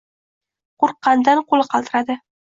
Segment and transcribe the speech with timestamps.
[0.83, 2.17] Qo‘rqqanidan qo‘li qaltiradi.